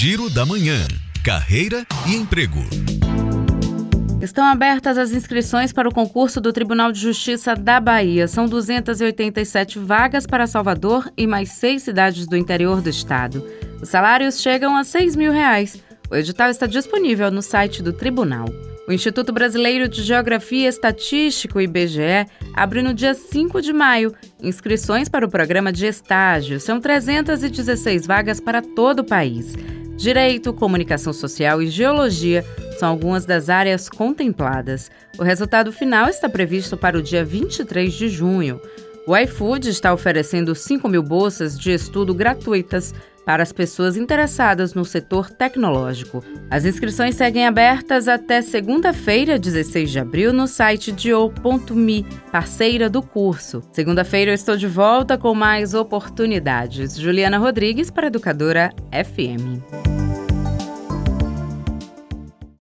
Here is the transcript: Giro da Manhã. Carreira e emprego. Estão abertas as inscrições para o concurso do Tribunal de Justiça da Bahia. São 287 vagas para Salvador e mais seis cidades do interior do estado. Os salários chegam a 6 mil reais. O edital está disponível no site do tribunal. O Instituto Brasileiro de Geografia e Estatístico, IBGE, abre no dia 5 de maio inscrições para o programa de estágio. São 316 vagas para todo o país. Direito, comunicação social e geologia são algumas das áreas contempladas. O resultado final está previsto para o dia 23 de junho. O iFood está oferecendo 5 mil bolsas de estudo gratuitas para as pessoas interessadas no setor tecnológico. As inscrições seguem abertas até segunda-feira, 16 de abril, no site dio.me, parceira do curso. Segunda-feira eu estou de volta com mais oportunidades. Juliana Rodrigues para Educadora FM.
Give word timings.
Giro 0.00 0.30
da 0.30 0.46
Manhã. 0.46 0.86
Carreira 1.24 1.84
e 2.06 2.14
emprego. 2.14 2.60
Estão 4.22 4.44
abertas 4.44 4.96
as 4.96 5.10
inscrições 5.10 5.72
para 5.72 5.88
o 5.88 5.92
concurso 5.92 6.40
do 6.40 6.52
Tribunal 6.52 6.92
de 6.92 7.00
Justiça 7.00 7.56
da 7.56 7.80
Bahia. 7.80 8.28
São 8.28 8.46
287 8.46 9.80
vagas 9.80 10.24
para 10.24 10.46
Salvador 10.46 11.10
e 11.16 11.26
mais 11.26 11.48
seis 11.48 11.82
cidades 11.82 12.28
do 12.28 12.36
interior 12.36 12.80
do 12.80 12.88
estado. 12.88 13.44
Os 13.82 13.88
salários 13.88 14.40
chegam 14.40 14.76
a 14.76 14.84
6 14.84 15.16
mil 15.16 15.32
reais. 15.32 15.82
O 16.08 16.14
edital 16.14 16.48
está 16.48 16.66
disponível 16.66 17.28
no 17.32 17.42
site 17.42 17.82
do 17.82 17.92
tribunal. 17.92 18.46
O 18.86 18.92
Instituto 18.92 19.32
Brasileiro 19.32 19.88
de 19.88 20.04
Geografia 20.04 20.66
e 20.66 20.68
Estatístico, 20.68 21.60
IBGE, 21.60 22.24
abre 22.54 22.82
no 22.82 22.94
dia 22.94 23.14
5 23.14 23.60
de 23.60 23.72
maio 23.72 24.14
inscrições 24.40 25.08
para 25.08 25.26
o 25.26 25.28
programa 25.28 25.72
de 25.72 25.86
estágio. 25.86 26.60
São 26.60 26.80
316 26.80 28.06
vagas 28.06 28.38
para 28.38 28.62
todo 28.62 29.00
o 29.00 29.04
país. 29.04 29.56
Direito, 29.98 30.52
comunicação 30.52 31.12
social 31.12 31.60
e 31.60 31.66
geologia 31.66 32.44
são 32.78 32.88
algumas 32.88 33.26
das 33.26 33.48
áreas 33.48 33.88
contempladas. 33.88 34.92
O 35.18 35.24
resultado 35.24 35.72
final 35.72 36.08
está 36.08 36.28
previsto 36.28 36.76
para 36.76 36.96
o 36.96 37.02
dia 37.02 37.24
23 37.24 37.92
de 37.92 38.08
junho. 38.08 38.60
O 39.08 39.16
iFood 39.16 39.68
está 39.68 39.92
oferecendo 39.92 40.54
5 40.54 40.88
mil 40.88 41.02
bolsas 41.02 41.58
de 41.58 41.72
estudo 41.72 42.14
gratuitas 42.14 42.94
para 43.28 43.42
as 43.42 43.52
pessoas 43.52 43.94
interessadas 43.94 44.72
no 44.72 44.86
setor 44.86 45.28
tecnológico. 45.28 46.24
As 46.50 46.64
inscrições 46.64 47.14
seguem 47.14 47.46
abertas 47.46 48.08
até 48.08 48.40
segunda-feira, 48.40 49.38
16 49.38 49.90
de 49.90 49.98
abril, 49.98 50.32
no 50.32 50.46
site 50.46 50.90
dio.me, 50.90 52.06
parceira 52.32 52.88
do 52.88 53.02
curso. 53.02 53.62
Segunda-feira 53.70 54.30
eu 54.30 54.34
estou 54.34 54.56
de 54.56 54.66
volta 54.66 55.18
com 55.18 55.34
mais 55.34 55.74
oportunidades. 55.74 56.96
Juliana 56.96 57.36
Rodrigues 57.36 57.90
para 57.90 58.06
Educadora 58.06 58.72
FM. 58.92 59.97